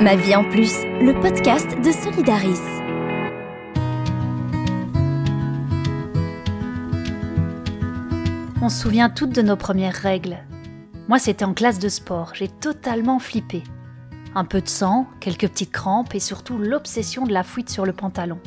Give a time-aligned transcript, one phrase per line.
[0.00, 2.60] Ma vie en plus, le podcast de Solidaris.
[8.60, 10.36] On se souvient toutes de nos premières règles.
[11.08, 13.62] Moi, c'était en classe de sport, j'ai totalement flippé.
[14.34, 17.94] Un peu de sang, quelques petites crampes et surtout l'obsession de la fuite sur le
[17.94, 18.38] pantalon.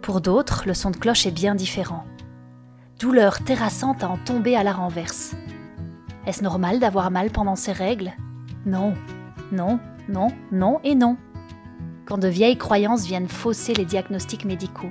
[0.00, 2.04] Pour d'autres, le son de cloche est bien différent.
[2.98, 5.34] Douleur terrassante à en tomber à la renverse.
[6.26, 8.12] Est-ce normal d'avoir mal pendant ces règles?
[8.64, 8.94] Non,
[9.52, 9.78] non,
[10.10, 11.16] non, non et non.
[12.04, 14.90] Quand de vieilles croyances viennent fausser les diagnostics médicaux.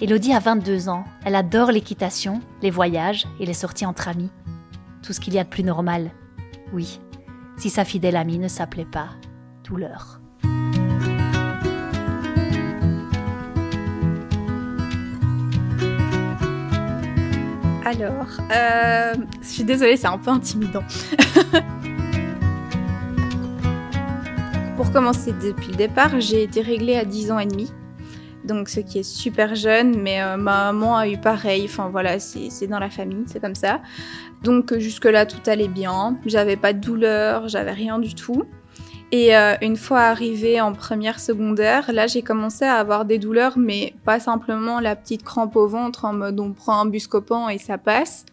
[0.00, 4.30] Elodie a 22 ans, elle adore l'équitation, les voyages et les sorties entre amis.
[5.02, 6.10] Tout ce qu'il y a de plus normal.
[6.72, 7.00] Oui,
[7.56, 9.08] si sa fidèle amie ne s'appelait pas
[9.64, 10.20] douleur.
[17.84, 20.84] Alors, euh, je suis désolée, c'est un peu intimidant.
[24.82, 27.70] Pour commencer depuis le départ, j'ai été réglée à 10 ans et demi.
[28.44, 31.66] Donc, ce qui est super jeune, mais euh, ma maman a eu pareil.
[31.66, 33.80] Enfin, voilà, c'est dans la famille, c'est comme ça.
[34.42, 36.18] Donc, jusque-là, tout allait bien.
[36.26, 38.42] J'avais pas de douleur, j'avais rien du tout.
[39.12, 43.58] Et euh, une fois arrivée en première secondaire, là j'ai commencé à avoir des douleurs,
[43.58, 47.58] mais pas simplement la petite crampe au ventre en mode on prend un buscopan et
[47.58, 48.24] ça passe.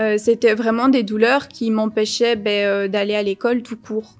[0.00, 4.16] Euh, C'était vraiment des douleurs qui m'empêchaient ben, d'aller à l'école tout court.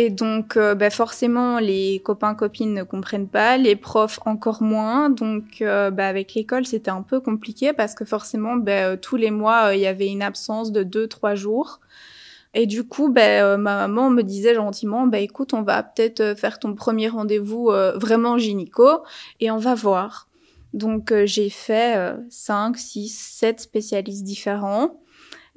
[0.00, 5.10] Et donc euh, ben, forcément les copains copines ne comprennent pas, les profs encore moins.
[5.10, 9.74] Donc ben, avec l'école c'était un peu compliqué parce que forcément ben, tous les mois
[9.74, 11.80] il y avait une absence de deux trois jours.
[12.52, 16.34] Et du coup, euh, ma maman me disait gentiment, ben, écoute, on va peut-être euh,
[16.34, 19.02] faire ton premier rendez-vous euh, vraiment gynéco
[19.38, 20.28] et on va voir.
[20.72, 25.00] Donc j'ai fait 5, 6, 7 spécialistes différents.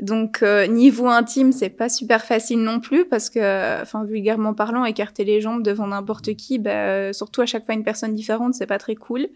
[0.03, 5.23] Donc niveau intime, c'est pas super facile non plus parce que, enfin vulgairement parlant, écarter
[5.23, 8.77] les jambes devant n'importe qui, ben, surtout à chaque fois une personne différente, c'est pas
[8.77, 9.29] très cool.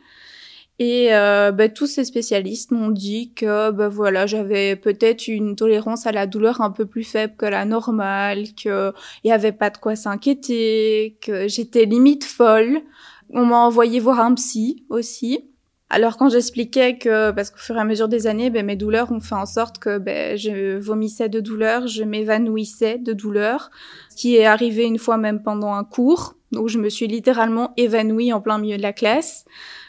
[0.79, 6.05] Et euh, bah, tous ces spécialistes m'ont dit que bah, voilà, j'avais peut-être une tolérance
[6.05, 8.93] à la douleur un peu plus faible que la normale, qu'il
[9.25, 12.81] n'y avait pas de quoi s'inquiéter, que j'étais limite folle.
[13.31, 15.46] On m'a envoyé voir un psy aussi.
[15.89, 19.11] Alors quand j'expliquais que, parce qu'au fur et à mesure des années, ben, mes douleurs
[19.11, 23.71] ont fait en sorte que ben, je vomissais de douleur, je m'évanouissais de douleur,
[24.09, 27.73] ce qui est arrivé une fois même pendant un cours, où je me suis littéralement
[27.77, 29.45] évanouie en plein milieu de la classe.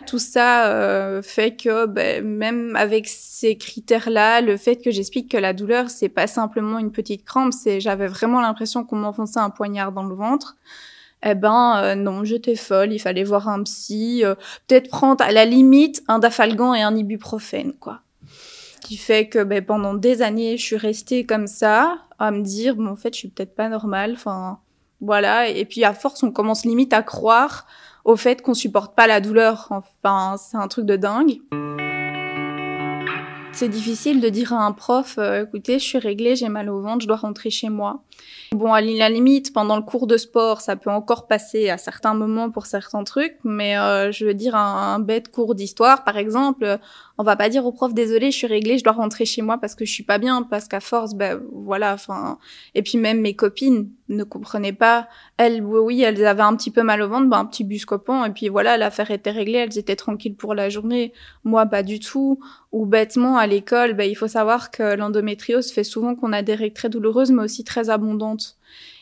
[0.07, 5.37] Tout ça euh, fait que ben, même avec ces critères-là, le fait que j'explique que
[5.37, 9.51] la douleur, c'est pas simplement une petite crampe, c'est j'avais vraiment l'impression qu'on m'enfonçait un
[9.51, 10.57] poignard dans le ventre
[11.23, 14.35] eh ben euh, non, j'étais folle, il fallait voir un psy, euh,
[14.67, 18.01] peut-être prendre à la limite un dafalgan et un ibuprofène, quoi.
[18.83, 22.77] Qui fait que ben, pendant des années, je suis restée comme ça, à me dire,
[22.77, 24.61] bon, en fait, je suis peut-être pas normale, enfin,
[25.01, 25.49] voilà.
[25.49, 27.67] Et puis à force, on commence limite à croire
[28.05, 29.69] au fait qu'on supporte pas la douleur.
[29.71, 31.39] Enfin, c'est un truc de dingue.
[33.59, 36.81] C'est difficile de dire à un prof, euh, écoutez, je suis réglée, j'ai mal au
[36.81, 38.05] ventre, je dois rentrer chez moi.
[38.53, 42.15] Bon, à la limite, pendant le cours de sport, ça peut encore passer à certains
[42.15, 46.79] moments pour certains trucs, mais euh, je veux dire, un, bête cours d'histoire, par exemple,
[47.19, 49.59] on va pas dire au prof, désolé, je suis réglée, je dois rentrer chez moi
[49.59, 52.39] parce que je suis pas bien, parce qu'à force, ben voilà, enfin.
[52.77, 55.09] Et puis même mes copines ne comprenaient pas.
[55.37, 58.31] Elles, oui, elles avaient un petit peu mal au ventre, ben un petit buscopan, et
[58.31, 61.13] puis voilà, l'affaire était réglée, elles étaient tranquilles pour la journée.
[61.43, 62.39] Moi, pas du tout.
[62.71, 66.55] Ou bêtement, à l'école, ben il faut savoir que l'endométriose fait souvent qu'on a des
[66.55, 68.58] règles très douloureuses, mais aussi très abondantes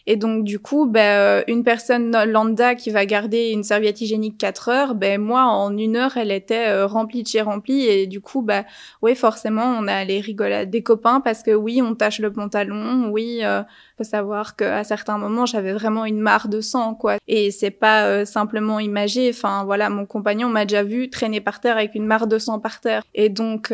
[0.07, 4.39] et donc du coup, ben, euh, une personne lambda qui va garder une serviette hygiénique
[4.39, 8.07] 4 heures, ben moi en une heure elle était euh, remplie de chez remplie et
[8.07, 8.65] du coup ben
[9.03, 13.09] oui forcément on a les rigolades des copains parce que oui on tâche le pantalon,
[13.11, 13.63] oui euh,
[13.99, 18.07] faut savoir qu'à certains moments j'avais vraiment une mare de sang quoi et c'est pas
[18.07, 19.31] euh, simplement imagé.
[19.31, 22.61] Enfin voilà mon compagnon m'a déjà vu traîner par terre avec une mare de sang
[22.61, 23.73] par terre et donc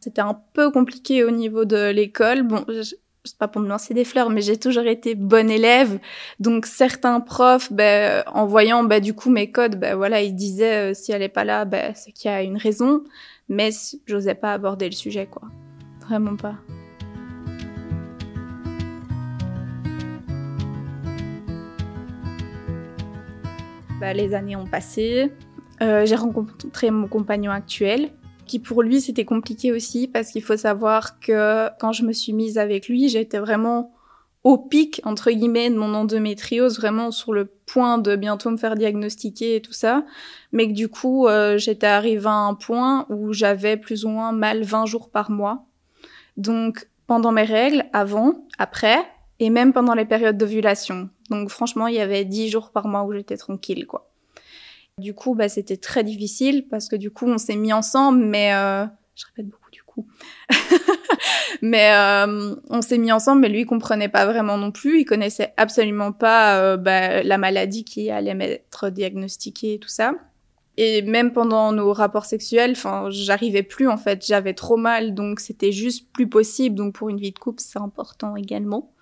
[0.00, 2.42] c'était un peu compliqué au niveau de l'école.
[2.42, 2.64] Bon
[3.24, 5.98] c'est pas pour me lancer des fleurs, mais j'ai toujours été bonne élève.
[6.38, 10.90] Donc certains profs, ben, en voyant ben, du coup mes codes, ben voilà, ils disaient
[10.90, 13.02] euh, si elle est pas là, c'est qu'il y a une raison.
[13.48, 13.70] Mais
[14.06, 15.42] j'osais pas aborder le sujet, quoi.
[16.00, 16.54] Vraiment pas.
[24.14, 25.30] Les années ont passé.
[25.82, 28.10] Euh, j'ai rencontré mon compagnon actuel
[28.50, 32.32] qui pour lui c'était compliqué aussi parce qu'il faut savoir que quand je me suis
[32.32, 33.92] mise avec lui, j'étais vraiment
[34.42, 38.74] au pic entre guillemets de mon endométriose, vraiment sur le point de bientôt me faire
[38.74, 40.04] diagnostiquer et tout ça,
[40.50, 44.32] mais que du coup euh, j'étais arrivée à un point où j'avais plus ou moins
[44.32, 45.66] mal 20 jours par mois.
[46.36, 48.98] Donc pendant mes règles, avant, après,
[49.38, 51.08] et même pendant les périodes d'ovulation.
[51.30, 54.09] Donc franchement, il y avait 10 jours par mois où j'étais tranquille, quoi.
[55.00, 58.54] Du coup, bah, c'était très difficile parce que du coup, on s'est mis ensemble, mais
[58.54, 60.06] euh, je répète beaucoup du coup.
[61.62, 65.00] mais euh, on s'est mis ensemble, mais lui il comprenait pas vraiment non plus.
[65.00, 70.14] Il connaissait absolument pas euh, bah, la maladie qui allait m'être diagnostiquée et tout ça.
[70.76, 75.40] Et même pendant nos rapports sexuels, enfin, j'arrivais plus en fait, j'avais trop mal, donc
[75.40, 76.74] c'était juste plus possible.
[76.74, 78.92] Donc pour une vie de couple, c'est important également.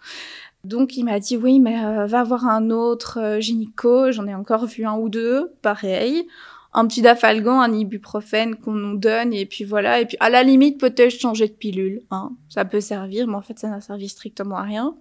[0.64, 4.10] Donc il m'a dit oui, mais euh, va voir un autre euh, gynéco.
[4.12, 6.26] J'en ai encore vu un ou deux, pareil.
[6.74, 10.00] Un petit dafalgan, un ibuprofène qu'on nous donne et puis voilà.
[10.00, 12.32] Et puis à la limite peut-être changer de pilule, hein.
[12.48, 14.94] ça peut servir, mais en fait ça n'a servi strictement à rien.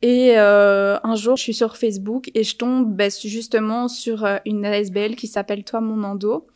[0.00, 4.64] Et euh, un jour, je suis sur Facebook et je tombe bah, justement sur une
[4.64, 6.46] ASBL qui s'appelle Toi mon endo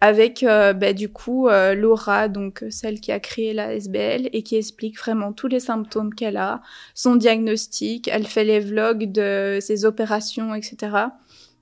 [0.00, 4.28] avec euh, bah, du coup euh, Laura, donc euh, celle qui a créé la SBL
[4.32, 6.62] et qui explique vraiment tous les symptômes qu'elle a,
[6.94, 10.96] son diagnostic, elle fait les vlogs de ses opérations, etc.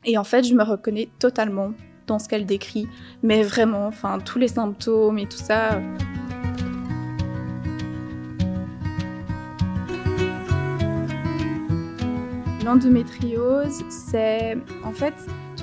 [0.04, 1.72] Et en fait, je me reconnais totalement
[2.06, 2.86] dans ce qu'elle décrit,
[3.22, 5.80] mais vraiment, enfin tous les symptômes et tout ça.
[12.64, 15.14] L'endométriose, c'est en fait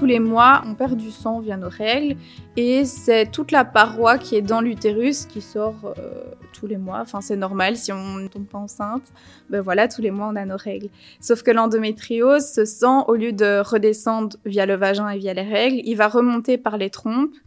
[0.04, 2.18] tous les mois, on perd du sang via nos règles
[2.58, 7.00] et c'est toute la paroi qui est dans l'utérus qui sort euh, tous les mois.
[7.00, 9.14] Enfin, c'est normal si on tombe pas enceinte.
[9.50, 10.90] Ben voilà, tous les mois, on a nos règles.
[11.22, 15.42] Sauf que l'endométriose, ce sang, au lieu de redescendre via le vagin et via les
[15.42, 17.38] règles, il va remonter par les trompes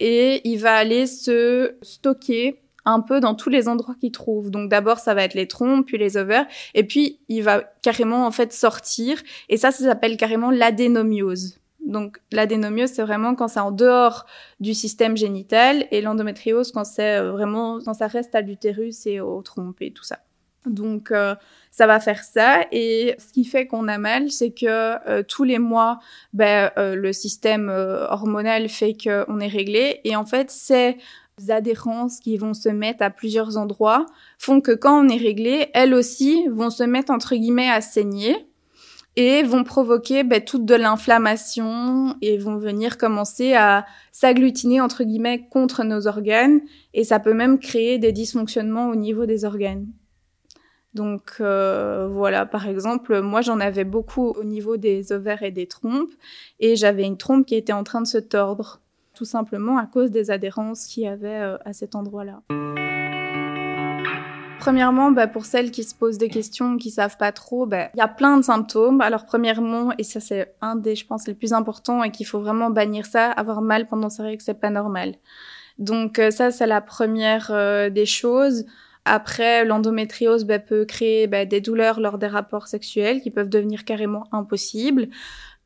[0.00, 4.50] et il va aller se stocker un peu dans tous les endroits qu'il trouve.
[4.50, 8.26] Donc d'abord ça va être les trompes, puis les ovaires, et puis il va carrément
[8.26, 9.22] en fait sortir.
[9.48, 11.60] Et ça, ça s'appelle carrément l'adénomiose.
[11.86, 14.26] Donc l'adénomiose, c'est vraiment quand c'est en dehors
[14.60, 19.20] du système génital et l'endométriose quand c'est euh, vraiment quand ça reste à l'utérus et
[19.20, 20.18] aux trompes et tout ça.
[20.66, 21.34] Donc euh,
[21.70, 24.66] ça va faire ça et ce qui fait qu'on a mal, c'est que
[25.08, 26.00] euh, tous les mois,
[26.34, 30.98] ben, le système hormonal fait qu'on est réglé et en fait ces
[31.48, 34.04] adhérences qui vont se mettre à plusieurs endroits
[34.38, 38.36] font que quand on est réglé, elles aussi vont se mettre entre guillemets à saigner
[39.20, 45.46] et vont provoquer ben, toute de l'inflammation et vont venir commencer à s'agglutiner entre guillemets
[45.50, 46.62] contre nos organes
[46.94, 49.88] et ça peut même créer des dysfonctionnements au niveau des organes.
[50.94, 55.66] Donc euh, voilà, par exemple, moi j'en avais beaucoup au niveau des ovaires et des
[55.66, 56.14] trompes
[56.58, 58.80] et j'avais une trompe qui était en train de se tordre,
[59.12, 62.40] tout simplement à cause des adhérences qu'il y avait euh, à cet endroit-là.
[64.60, 67.98] Premièrement, bah, pour celles qui se posent des questions, qui savent pas trop, bah, il
[67.98, 69.00] y a plein de symptômes.
[69.00, 72.40] Alors premièrement, et ça c'est un des, je pense, les plus importants et qu'il faut
[72.40, 75.14] vraiment bannir ça, avoir mal pendant sa règles, c'est pas normal.
[75.78, 78.66] Donc euh, ça c'est la première euh, des choses.
[79.06, 83.86] Après, l'endométriose bah, peut créer bah, des douleurs lors des rapports sexuels qui peuvent devenir
[83.86, 85.08] carrément impossibles.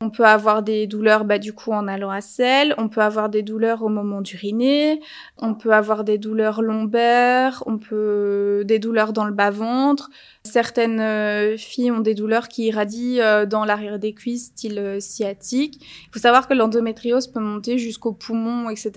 [0.05, 3.27] On peut avoir des douleurs bah, du coup en allant à selle, on peut avoir
[3.27, 4.99] des douleurs au moment d'uriner,
[5.39, 10.11] on peut avoir des douleurs lombaires, on peut des douleurs dans le bas-ventre.
[10.43, 14.99] Certaines euh, filles ont des douleurs qui irradient euh, dans l'arrière des cuisses, style euh,
[14.99, 15.79] sciatique.
[15.81, 18.91] Il faut savoir que l'endométriose peut monter jusqu'aux poumons, etc.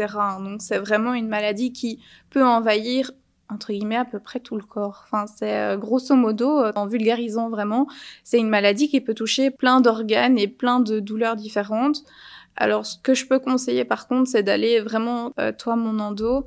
[0.44, 3.12] Donc c'est vraiment une maladie qui peut envahir
[3.49, 5.05] entre guillemets à peu près tout le corps.
[5.05, 7.87] Enfin, c'est euh, grosso modo, euh, en vulgarisant vraiment,
[8.25, 12.05] c'est une maladie qui peut toucher plein d'organes et plein de douleurs différentes.
[12.56, 16.46] Alors, ce que je peux conseiller par contre, c'est d'aller vraiment, euh, toi mon endo,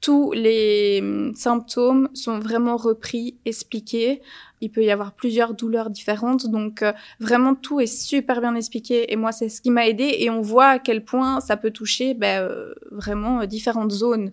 [0.00, 4.20] tous les hum, symptômes sont vraiment repris, expliqués.
[4.60, 6.82] Il peut y avoir plusieurs douleurs différentes, donc
[7.20, 9.12] vraiment tout est super bien expliqué.
[9.12, 10.16] Et moi, c'est ce qui m'a aidé.
[10.20, 12.48] Et on voit à quel point ça peut toucher ben,
[12.90, 14.32] vraiment différentes zones.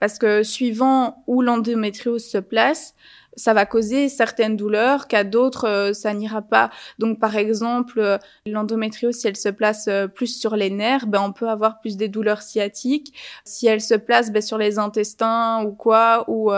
[0.00, 2.94] Parce que suivant où l'endométriose se place,
[3.38, 6.70] ça va causer certaines douleurs qu'à d'autres euh, ça n'ira pas.
[6.98, 11.22] Donc par exemple, euh, l'endométriose si elle se place euh, plus sur les nerfs, ben
[11.22, 13.14] on peut avoir plus des douleurs sciatiques.
[13.44, 16.50] Si elle se place ben, sur les intestins ou quoi ou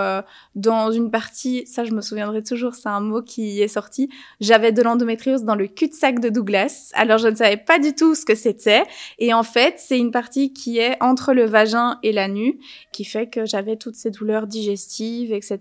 [0.55, 4.09] dans une partie, ça je me souviendrai toujours, c'est un mot qui est sorti.
[4.41, 6.91] J'avais de l'endométriose dans le cul-de-sac de Douglas.
[6.95, 8.85] Alors je ne savais pas du tout ce que c'était
[9.19, 12.59] et en fait, c'est une partie qui est entre le vagin et la nuit
[12.93, 15.59] qui fait que j'avais toutes ces douleurs digestives, etc.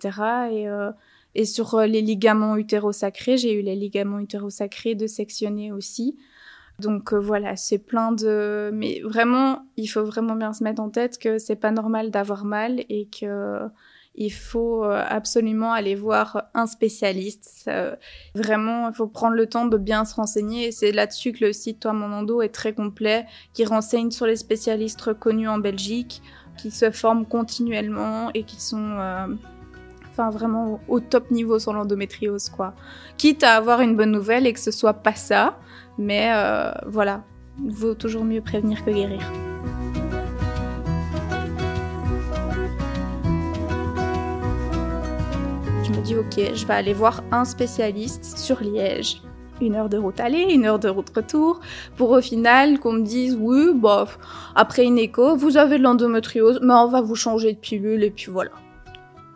[0.52, 0.68] et
[1.36, 6.18] et sur euh, les ligaments utérosacrés, j'ai eu les ligaments utérosacrés de sectionner aussi.
[6.80, 8.72] Donc euh, voilà, c'est plein de.
[8.74, 12.46] Mais vraiment, il faut vraiment bien se mettre en tête que c'est pas normal d'avoir
[12.46, 13.60] mal et que
[14.16, 17.70] il faut euh, absolument aller voir un spécialiste.
[18.36, 20.68] vraiment, il faut prendre le temps de bien se renseigner.
[20.68, 24.26] Et c'est là-dessus que le site Toi Mon Endo est très complet, qui renseigne sur
[24.26, 26.22] les spécialistes reconnus en Belgique,
[26.58, 28.98] qui se forment continuellement et qui sont
[30.28, 32.74] vraiment au top niveau sur l'endométriose, quoi.
[33.18, 35.58] Quitte à avoir une bonne nouvelle et que ce soit pas ça,
[35.98, 37.24] mais euh, voilà,
[37.64, 39.22] il vaut toujours mieux prévenir que guérir.
[45.84, 49.22] Je me dis ok, je vais aller voir un spécialiste sur Liège
[49.62, 51.60] une heure de route aller, une heure de route retour,
[51.98, 54.18] pour au final qu'on me dise oui, bof,
[54.56, 58.12] après une écho, vous avez de l'endométriose, mais on va vous changer de pilule et
[58.12, 58.52] puis voilà.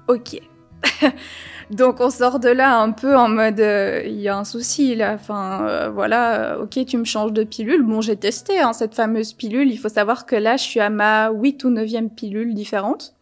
[0.07, 0.41] Ok.
[1.69, 4.95] Donc on sort de là un peu en mode euh, il y a un souci
[4.95, 7.83] là, enfin euh, voilà, euh, ok tu me changes de pilule.
[7.83, 10.89] Bon j'ai testé hein, cette fameuse pilule, il faut savoir que là je suis à
[10.89, 13.15] ma 8 ou 9e pilule différente.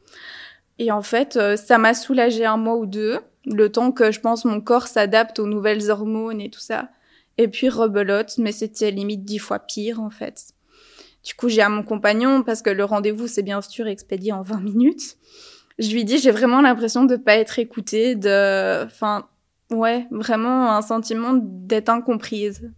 [0.80, 4.46] Et en fait ça m'a soulagé un mois ou deux le temps que je pense
[4.46, 6.90] mon corps s'adapte aux nouvelles hormones et tout ça.
[7.38, 10.54] Et puis rebelote, mais c'était limite dix fois pire en fait.
[11.24, 14.42] Du coup, j'ai à mon compagnon, parce que le rendez-vous c'est bien sûr expédié en
[14.42, 15.18] 20 minutes.
[15.82, 19.28] Je lui dis, j'ai vraiment l'impression de pas être écoutée, de, enfin,
[19.72, 22.72] ouais, vraiment un sentiment d'être incomprise.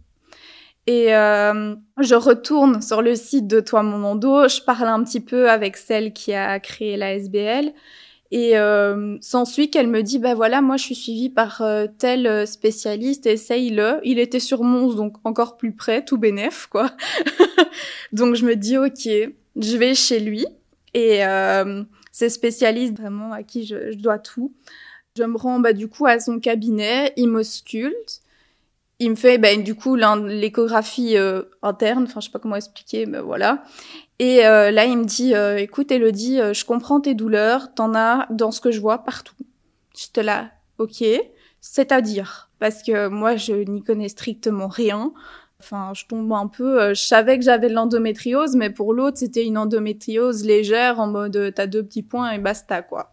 [0.86, 5.20] Et euh, je retourne sur le site de Toi Mon Endo, je parle un petit
[5.20, 7.72] peu avec celle qui a créé la SBL
[8.34, 12.26] et euh, s'ensuit qu'elle me dit, bah voilà, moi je suis suivie par euh, tel
[12.26, 14.00] euh, spécialiste, essaye-le.
[14.02, 16.90] Il était sur Mons, donc encore plus près, tout bénef, quoi.
[18.12, 20.46] donc je me dis, ok, je vais chez lui.
[20.94, 21.84] Et euh,
[22.14, 24.52] c'est spécialiste vraiment à qui je, je, dois tout.
[25.18, 28.20] Je me rends bah, du coup à son cabinet, il m'ausculte.
[29.00, 33.06] Il me fait bah, du coup l'échographie euh, interne, enfin je sais pas comment expliquer,
[33.06, 33.64] mais voilà.
[34.20, 37.96] Et euh, là, il me dit, euh, écoute, Elodie, euh, je comprends tes douleurs, t'en
[37.96, 39.34] as dans ce que je vois partout.
[39.96, 41.02] J'étais là, ok,
[41.60, 45.12] c'est-à-dire, parce que moi, je n'y connais strictement rien.
[45.64, 46.94] Enfin, je tombe un peu.
[46.94, 51.52] je savais que j'avais de l'endométriose, mais pour l'autre, c'était une endométriose légère, en mode
[51.54, 53.12] t'as deux petits points et basta, quoi.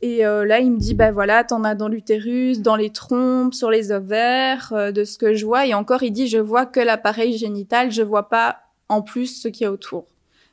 [0.00, 3.70] Et là, il me dit, bah voilà, t'en as dans l'utérus, dans les trompes, sur
[3.70, 5.66] les ovaires, de ce que je vois.
[5.66, 8.56] Et encore, il dit, je vois que l'appareil génital, je vois pas
[8.88, 10.06] en plus ce qu'il y a autour.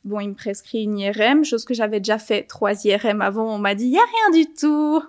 [0.03, 3.55] Bon, il me prescrit une IRM, chose que j'avais déjà fait trois IRM avant.
[3.55, 5.01] On m'a dit, il y a rien du tout.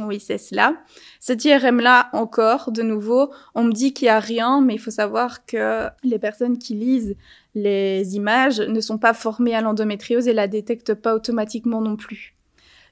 [0.00, 0.76] Oui, c'est cela.
[1.18, 4.90] Cette IRM-là, encore, de nouveau, on me dit qu'il y a rien, mais il faut
[4.90, 7.16] savoir que les personnes qui lisent
[7.54, 12.36] les images ne sont pas formées à l'endométriose et la détectent pas automatiquement non plus.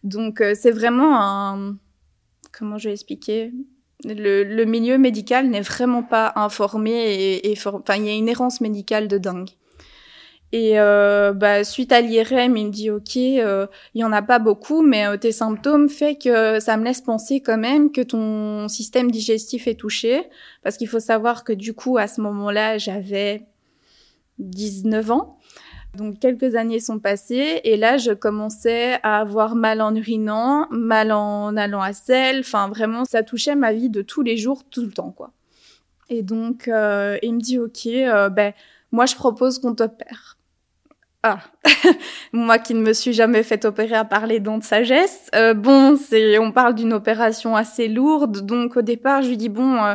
[0.05, 1.77] Donc, euh, c'est vraiment un...
[2.57, 3.53] Comment je vais expliquer?
[4.05, 8.61] Le, milieu médical n'est vraiment pas informé et, et enfin, il y a une errance
[8.61, 9.51] médicale de dingue.
[10.53, 14.23] Et euh, bah, suite à l'IRM, il me dit ok, euh, il y en a
[14.23, 18.01] pas beaucoup, mais euh, tes symptômes fait que ça me laisse penser quand même que
[18.01, 20.29] ton système digestif est touché,
[20.63, 23.47] parce qu'il faut savoir que du coup à ce moment-là j'avais
[24.39, 25.39] 19 ans,
[25.97, 31.11] donc quelques années sont passées et là je commençais à avoir mal en urinant, mal
[31.11, 34.83] en allant à selle, enfin vraiment ça touchait ma vie de tous les jours, tout
[34.83, 35.33] le temps quoi.
[36.09, 37.89] Et donc euh, il me dit ok,
[38.33, 38.53] ben
[38.93, 40.36] moi je propose qu'on t'opère.
[41.23, 41.41] Ah,
[42.33, 45.29] moi qui ne me suis jamais fait opérer à part les dents de sagesse.
[45.35, 49.49] Euh, bon, c'est, on parle d'une opération assez lourde, donc au départ je lui dis
[49.49, 49.95] bon, euh,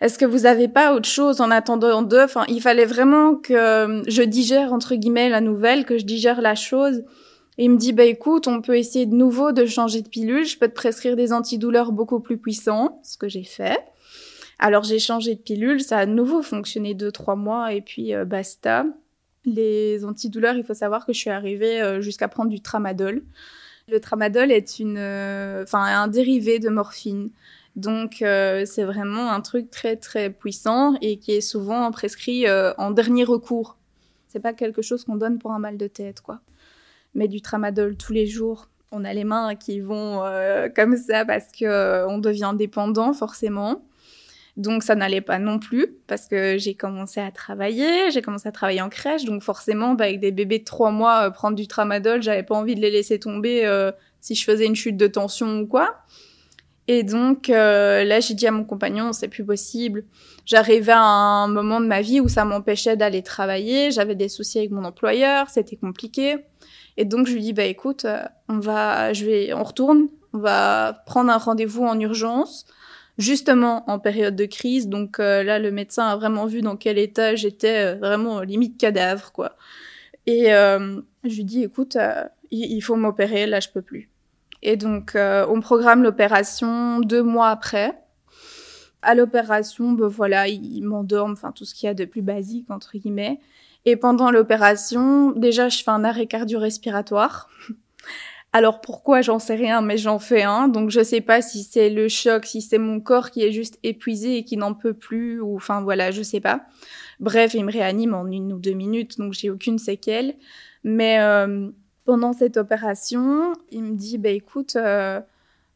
[0.00, 3.52] est-ce que vous avez pas autre chose en attendant deux Enfin, il fallait vraiment que
[3.52, 7.04] euh, je digère entre guillemets la nouvelle, que je digère la chose.
[7.58, 10.46] Et il me dit bah écoute, on peut essayer de nouveau de changer de pilule.
[10.46, 13.78] Je peux te prescrire des antidouleurs beaucoup plus puissants, ce que j'ai fait.
[14.58, 18.14] Alors j'ai changé de pilule, ça a de nouveau fonctionné deux trois mois et puis
[18.24, 18.86] basta.
[19.44, 23.22] Les antidouleurs, il faut savoir que je suis arrivée euh, jusqu'à prendre du tramadol.
[23.88, 27.30] Le tramadol est une, euh, enfin, un dérivé de morphine.
[27.74, 32.90] Donc euh, c'est vraiment un truc très très puissant et qui est souvent prescrit en
[32.90, 33.78] dernier recours.
[34.28, 36.40] C'est pas quelque chose qu'on donne pour un mal de tête, quoi.
[37.14, 40.22] Mais du tramadol tous les jours, on a les mains qui vont
[40.76, 43.82] comme ça parce que on devient dépendant forcément.
[44.56, 48.52] Donc ça n'allait pas non plus parce que j'ai commencé à travailler, j'ai commencé à
[48.52, 51.66] travailler en crèche, donc forcément bah, avec des bébés de trois mois, euh, prendre du
[51.66, 55.06] tramadol, j'avais pas envie de les laisser tomber euh, si je faisais une chute de
[55.06, 55.96] tension ou quoi.
[56.86, 60.04] Et donc euh, là j'ai dit à mon compagnon c'est plus possible.
[60.44, 64.58] J'arrivais à un moment de ma vie où ça m'empêchait d'aller travailler, j'avais des soucis
[64.58, 66.36] avec mon employeur, c'était compliqué.
[66.98, 68.04] Et donc je lui dis bah écoute,
[68.50, 72.66] on va, je vais, on retourne, on va prendre un rendez-vous en urgence
[73.18, 74.88] justement en période de crise.
[74.88, 78.78] Donc euh, là, le médecin a vraiment vu dans quel état j'étais, euh, vraiment limite
[78.78, 79.56] cadavre, quoi.
[80.26, 81.96] Et euh, je lui dis, écoute,
[82.52, 84.08] il, faut m'opérer, là, je peux plus.
[84.62, 87.98] Et donc, on programme l'opération deux mois après.
[89.02, 92.70] À l'opération, ben voilà, il, m'endorme, enfin tout ce qu'il y a de plus basique
[92.70, 93.40] entre guillemets.
[93.84, 97.50] Et pendant l'opération, déjà, je fais un arrêt cardio-respiratoire.
[98.52, 100.68] Alors pourquoi j'en sais rien, mais j'en fais un.
[100.68, 103.78] Donc je sais pas si c'est le choc, si c'est mon corps qui est juste
[103.82, 106.62] épuisé et qui n'en peut plus, ou enfin voilà, je sais pas.
[107.20, 110.34] Bref, il me réanime en une ou deux minutes, donc j'ai aucune séquelle.
[110.84, 111.70] Mais euh,
[112.04, 115.20] pendant cette opération, il me dit, bah écoute, euh,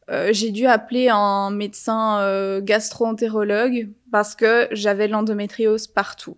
[0.09, 6.37] euh, j'ai dû appeler un médecin euh, gastro-entérologue parce que j'avais l'endométriose partout.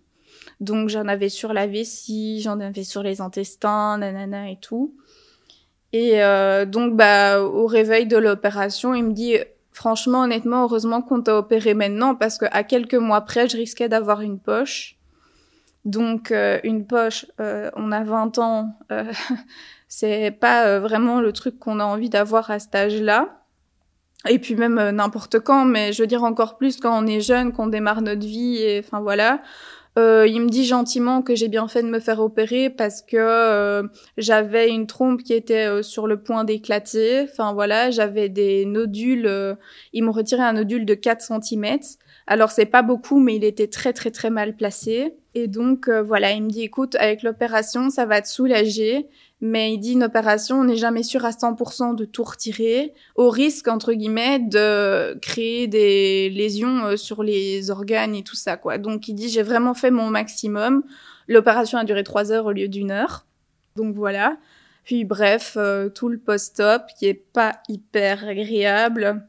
[0.60, 4.94] Donc j'en avais sur la vessie, j'en avais sur les intestins, nanana et tout.
[5.92, 9.36] Et euh, donc bah au réveil de l'opération, il me dit
[9.72, 13.88] franchement honnêtement heureusement qu'on t'a opéré maintenant parce que à quelques mois près, je risquais
[13.88, 14.96] d'avoir une poche.
[15.84, 18.78] Donc euh, une poche, euh, on a 20 ans,
[19.88, 23.36] c'est pas vraiment le truc qu'on a envie d'avoir à cet âge-là.
[24.28, 27.52] Et puis même n'importe quand, mais je veux dire encore plus quand on est jeune,
[27.52, 29.40] qu'on démarre notre vie, et enfin voilà.
[29.98, 33.16] Euh, il me dit gentiment que j'ai bien fait de me faire opérer parce que
[33.16, 33.82] euh,
[34.16, 37.22] j'avais une trompe qui était euh, sur le point d'éclater.
[37.22, 39.56] Enfin voilà, j'avais des nodules.
[39.92, 41.78] ils m'ont retiré un nodule de 4 cm.
[42.26, 45.16] Alors c'est pas beaucoup, mais il était très très très mal placé.
[45.34, 49.08] Et donc voilà, il me dit écoute, avec l'opération, ça va te soulager.
[49.42, 53.30] Mais il dit une opération, on n'est jamais sûr à 100% de tout retirer, au
[53.30, 58.76] risque, entre guillemets, de créer des lésions euh, sur les organes et tout ça, quoi.
[58.76, 60.82] Donc il dit, j'ai vraiment fait mon maximum.
[61.26, 63.24] L'opération a duré trois heures au lieu d'une heure.
[63.76, 64.36] Donc voilà.
[64.84, 69.26] Puis bref, euh, tout le post-op qui est pas hyper agréable.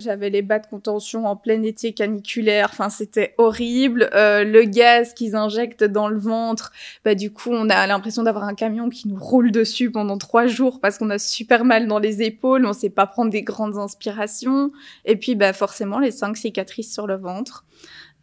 [0.00, 2.70] J'avais les bas de contention en plein été caniculaire.
[2.72, 4.08] Enfin, c'était horrible.
[4.14, 6.72] Euh, le gaz qu'ils injectent dans le ventre,
[7.04, 10.46] bah du coup, on a l'impression d'avoir un camion qui nous roule dessus pendant trois
[10.46, 12.64] jours parce qu'on a super mal dans les épaules.
[12.64, 14.72] On sait pas prendre des grandes inspirations.
[15.04, 17.66] Et puis, bah forcément, les cinq cicatrices sur le ventre.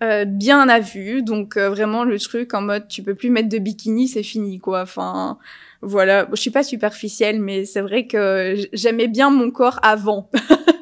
[0.03, 3.49] Euh, bien à vue, donc euh, vraiment le truc en mode tu peux plus mettre
[3.49, 4.83] de bikini, c'est fini quoi.
[4.83, 5.39] Enfin
[5.81, 10.29] voilà, je suis pas superficielle, mais c'est vrai que j'aimais bien mon corps avant.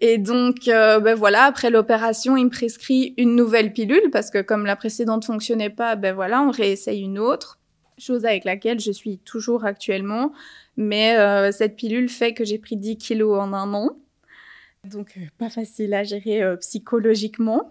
[0.00, 4.40] Et donc, euh, ben voilà, après l'opération, il me prescrit une nouvelle pilule parce que
[4.40, 7.58] comme la précédente fonctionnait pas, ben voilà, on réessaye une autre.
[7.98, 10.32] Chose avec laquelle je suis toujours actuellement.
[10.78, 13.90] Mais euh, cette pilule fait que j'ai pris 10 kilos en un an.
[14.84, 17.70] Donc, euh, pas facile à gérer psychologiquement.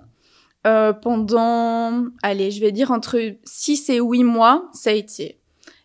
[0.63, 5.39] pendant, allez, je vais dire entre 6 et 8 mois, ça a été.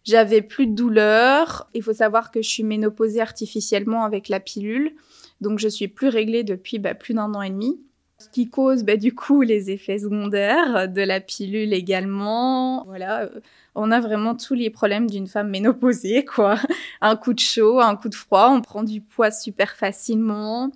[0.04, 1.70] J'avais plus de douleur.
[1.72, 4.94] Il faut savoir que je suis ménopausée artificiellement avec la pilule.
[5.44, 7.80] Donc je suis plus réglée depuis bah, plus d'un an et demi.
[8.18, 12.84] Ce qui cause bah, du coup les effets secondaires de la pilule également.
[12.86, 13.40] Voilà, euh,
[13.74, 16.56] on a vraiment tous les problèmes d'une femme ménopausée, quoi.
[17.00, 20.70] Un coup de chaud, un coup de froid, on prend du poids super facilement.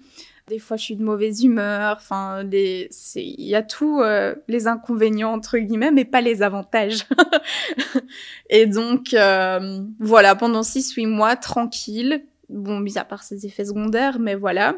[0.49, 1.97] Des fois, je suis de mauvaise humeur.
[1.99, 7.07] Enfin, il y a tous euh, les inconvénients entre guillemets, mais pas les avantages.
[8.51, 14.19] et donc, euh, voilà, pendant 6-8 mois, tranquille, Bon, mis à part ses effets secondaires,
[14.19, 14.75] mais voilà.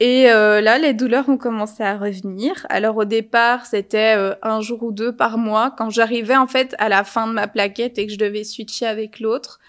[0.00, 2.66] Et euh, là, les douleurs ont commencé à revenir.
[2.70, 5.74] Alors au départ, c'était euh, un jour ou deux par mois.
[5.76, 8.86] Quand j'arrivais en fait à la fin de ma plaquette et que je devais switcher
[8.86, 9.60] avec l'autre,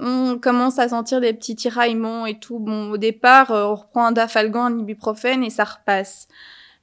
[0.00, 2.58] on commence à sentir des petits tiraillements et tout.
[2.58, 6.26] Bon, au départ, euh, on reprend un dafalgan, un ibuprofène et ça repasse.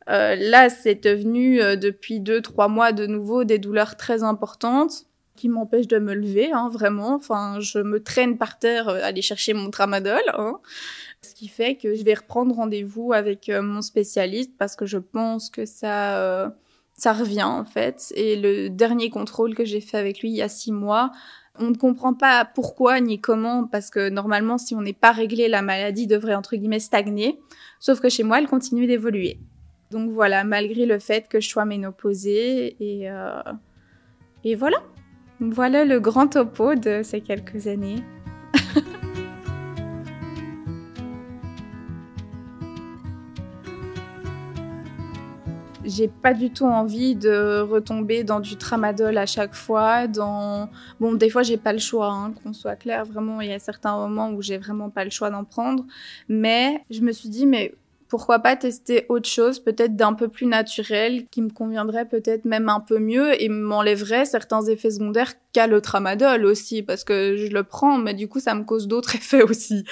[0.07, 5.06] là, c'est devenu depuis deux, trois mois de nouveau des douleurs très importantes
[5.37, 7.15] qui m'empêche de me lever, hein, vraiment.
[7.15, 10.21] Enfin, je me traîne par terre euh, aller chercher mon tramadol.
[10.33, 10.59] Hein.
[11.21, 14.97] Ce qui fait que je vais reprendre rendez-vous avec euh, mon spécialiste parce que je
[14.97, 16.49] pense que ça, euh,
[16.95, 18.11] ça revient en fait.
[18.15, 21.11] Et le dernier contrôle que j'ai fait avec lui il y a six mois,
[21.59, 25.47] on ne comprend pas pourquoi ni comment parce que normalement, si on n'est pas réglé,
[25.47, 27.39] la maladie devrait entre guillemets stagner.
[27.79, 29.39] Sauf que chez moi, elle continue d'évoluer.
[29.91, 33.09] Donc voilà, malgré le fait que je sois ménopausée et,
[34.43, 34.83] et voilà.
[35.39, 38.03] Voilà le grand topo de ces quelques années.
[45.87, 50.07] j'ai pas du tout envie de retomber dans du tramadol à chaque fois.
[50.07, 50.69] Dans
[50.99, 53.05] bon, des fois j'ai pas le choix, hein, qu'on soit clair.
[53.05, 55.85] Vraiment, il y a certains moments où j'ai vraiment pas le choix d'en prendre.
[56.29, 57.73] Mais je me suis dit, mais
[58.07, 62.69] pourquoi pas tester autre chose, peut-être d'un peu plus naturel, qui me conviendrait peut-être même
[62.69, 67.47] un peu mieux et m'enlèverait certains effets secondaires qu'a le tramadol aussi, parce que je
[67.47, 69.83] le prends, mais du coup ça me cause d'autres effets aussi.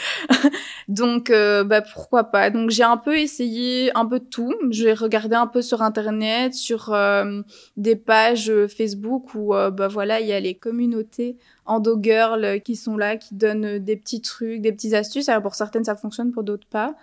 [0.88, 2.50] Donc euh, bah pourquoi pas.
[2.50, 4.54] Donc j'ai un peu essayé un peu tout.
[4.70, 7.42] J'ai regardé un peu sur internet, sur euh,
[7.78, 12.76] des pages Facebook où euh, bah voilà il y a les communautés endo girl qui
[12.76, 15.30] sont là, qui donnent des petits trucs, des petites astuces.
[15.30, 16.96] Alors pour certaines ça fonctionne, pour d'autres pas.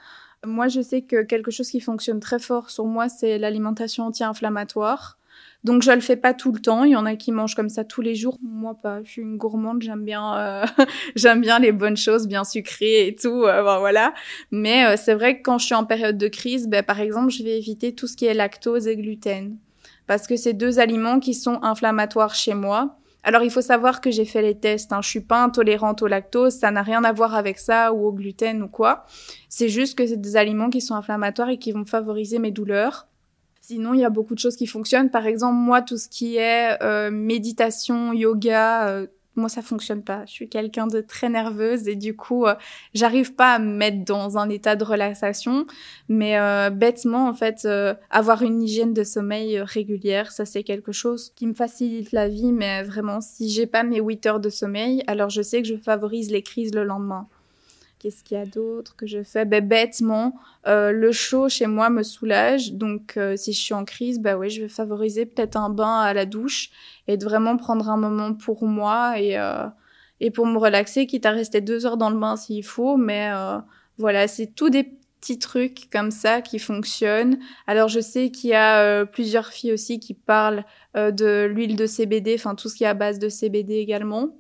[0.44, 5.18] Moi, je sais que quelque chose qui fonctionne très fort sur moi, c'est l'alimentation anti-inflammatoire.
[5.64, 6.84] Donc je le fais pas tout le temps.
[6.84, 8.36] Il y en a qui mangent comme ça tous les jours.
[8.42, 9.02] Moi pas.
[9.04, 9.82] Je suis une gourmande.
[9.82, 10.64] J'aime bien, euh,
[11.16, 13.44] j'aime bien les bonnes choses, bien sucrées et tout.
[13.44, 14.12] Euh, voilà.
[14.50, 17.30] Mais euh, c'est vrai que quand je suis en période de crise, ben, par exemple,
[17.30, 19.56] je vais éviter tout ce qui est lactose et gluten
[20.06, 22.98] parce que c'est deux aliments qui sont inflammatoires chez moi.
[23.24, 24.92] Alors il faut savoir que j'ai fait les tests.
[24.92, 25.00] Hein.
[25.02, 26.54] Je suis pas intolérante au lactose.
[26.54, 29.04] Ça n'a rien à voir avec ça ou au gluten ou quoi.
[29.48, 33.06] C'est juste que c'est des aliments qui sont inflammatoires et qui vont favoriser mes douleurs.
[33.60, 35.10] Sinon, il y a beaucoup de choses qui fonctionnent.
[35.10, 40.24] Par exemple, moi, tout ce qui est euh, méditation, yoga, euh, moi, ça fonctionne pas.
[40.26, 42.54] Je suis quelqu'un de très nerveuse et du coup, euh,
[42.94, 45.66] j'arrive pas à me mettre dans un état de relaxation.
[46.08, 46.36] Mais
[46.70, 47.66] bêtement, en fait,
[48.10, 52.52] avoir une hygiène de sommeil régulière, ça c'est quelque chose qui me facilite la vie.
[52.52, 55.76] Mais vraiment, si j'ai pas mes 8 heures de sommeil, alors je sais que je
[55.76, 57.28] favorise les crises le lendemain.
[58.02, 59.44] Qu'est-ce qu'il y a d'autre que je fais?
[59.44, 60.34] Ben, Bêtement,
[60.66, 62.72] euh, le chaud chez moi me soulage.
[62.72, 66.12] Donc, euh, si je suis en crise, oui, je vais favoriser peut-être un bain à
[66.12, 66.70] la douche
[67.06, 69.68] et de vraiment prendre un moment pour moi et, euh,
[70.18, 72.96] et pour me relaxer, quitte à rester deux heures dans le bain s'il faut.
[72.96, 73.30] Mais
[73.98, 74.82] voilà, c'est tout des
[75.20, 77.38] petits trucs comme ça qui fonctionnent.
[77.68, 80.64] Alors, je sais qu'il y a plusieurs filles aussi qui parlent
[80.96, 84.30] de l'huile de CBD, enfin tout ce qui est à base de CBD également.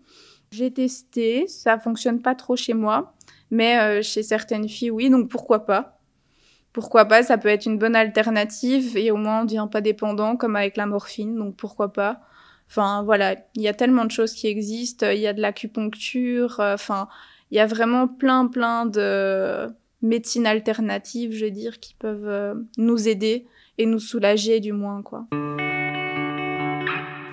[0.50, 3.14] J'ai testé, ça fonctionne pas trop chez moi.
[3.52, 6.00] Mais euh, chez certaines filles, oui, donc pourquoi pas?
[6.72, 9.82] Pourquoi pas Ça peut être une bonne alternative et au moins on ne devient pas
[9.82, 12.22] dépendant comme avec la morphine, donc pourquoi pas?
[12.66, 16.60] Enfin voilà, il y a tellement de choses qui existent, il y a de l'acupuncture,
[16.60, 17.08] euh, enfin
[17.50, 19.68] il y a vraiment plein plein de
[20.00, 25.02] médecines alternatives, je veux dire, qui peuvent euh, nous aider et nous soulager du moins
[25.02, 25.26] quoi.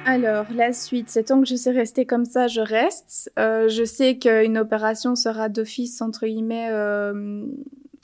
[0.09, 3.31] Alors, la suite, c'est tant que je sais rester comme ça, je reste.
[3.37, 7.45] Euh, je sais qu'une opération sera d'office, entre guillemets, euh,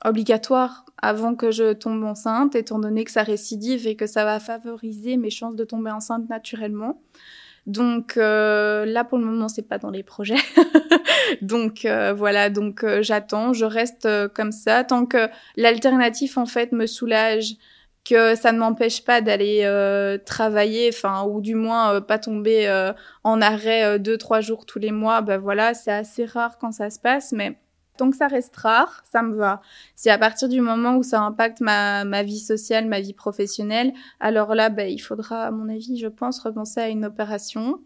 [0.03, 4.39] obligatoire avant que je tombe enceinte, étant donné que ça récidive et que ça va
[4.39, 7.01] favoriser mes chances de tomber enceinte naturellement.
[7.65, 10.35] Donc euh, là, pour le moment, c'est pas dans les projets.
[11.41, 17.55] donc voilà, donc j'attends, je reste comme ça tant que l'alternative en fait me soulage
[18.05, 22.67] que ça ne m'empêche pas d'aller euh, travailler, enfin ou du moins euh, pas tomber
[22.67, 25.21] euh, en arrêt deux trois jours tous les mois.
[25.21, 27.57] Ben voilà, c'est assez rare quand ça se passe, mais
[27.97, 29.61] tant que ça reste rare, ça me va.
[29.95, 33.93] C'est à partir du moment où ça impacte ma, ma vie sociale, ma vie professionnelle,
[34.19, 37.81] alors là, ben, il faudra, à mon avis, je pense, repenser à une opération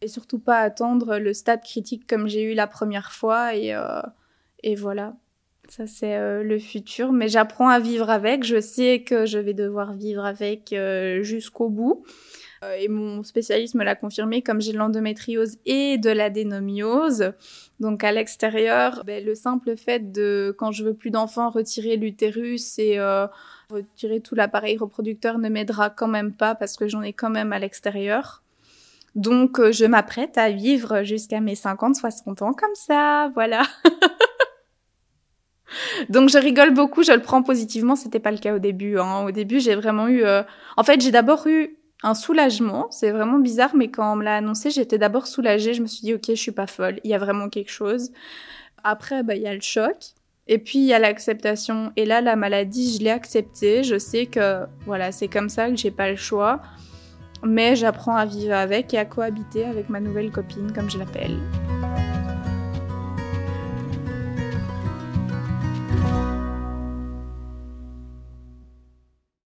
[0.00, 3.74] et surtout pas attendre le stade critique comme j'ai eu la première fois et
[4.62, 5.14] et voilà.
[5.68, 7.12] Ça, c'est euh, le futur.
[7.12, 8.44] Mais j'apprends à vivre avec.
[8.44, 12.04] Je sais que je vais devoir vivre avec euh, jusqu'au bout.
[12.62, 17.32] Euh, et mon spécialiste me l'a confirmé, comme j'ai de l'endométriose et de l'adénomiose.
[17.80, 22.78] Donc à l'extérieur, ben, le simple fait de, quand je veux plus d'enfants, retirer l'utérus
[22.78, 23.00] et
[23.70, 27.52] retirer tout l'appareil reproducteur ne m'aidera quand même pas parce que j'en ai quand même
[27.52, 28.42] à l'extérieur.
[29.16, 33.62] Donc je m'apprête à vivre jusqu'à mes 50-60 ans comme ça, voilà.
[36.08, 37.96] Donc je rigole beaucoup, je le prends positivement.
[37.96, 38.98] C'était pas le cas au début.
[38.98, 39.24] Hein.
[39.24, 40.24] Au début, j'ai vraiment eu.
[40.24, 40.42] Euh,
[40.76, 42.86] en fait, j'ai d'abord eu un soulagement.
[42.90, 45.74] C'est vraiment bizarre, mais quand on me l'a annoncé, j'étais d'abord soulagée.
[45.74, 47.00] Je me suis dit, ok, je suis pas folle.
[47.04, 48.10] Il y a vraiment quelque chose.
[48.82, 49.96] Après, bah, il y a le choc.
[50.46, 51.92] Et puis il y a l'acceptation.
[51.96, 53.82] Et là, la maladie, je l'ai acceptée.
[53.82, 56.60] Je sais que voilà, c'est comme ça que j'ai pas le choix.
[57.42, 61.38] Mais j'apprends à vivre avec et à cohabiter avec ma nouvelle copine, comme je l'appelle.